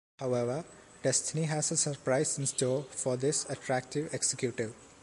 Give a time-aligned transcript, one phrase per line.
[0.17, 0.65] However,
[1.03, 4.73] destiny has a surprise in store for this attractive executive.